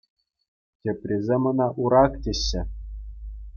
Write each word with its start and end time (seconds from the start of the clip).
Теприсем 0.87 1.43
ӑна 1.51 1.67
Урак 1.83 2.13
теҫҫӗ. 2.27 2.61